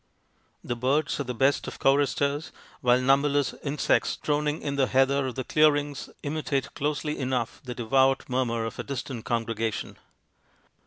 [0.63, 5.35] The birds are the best of choristers, while numberless insects droning in the heather of
[5.35, 9.97] the clearings imi tate closely enough the devout murmur of a distant congregation.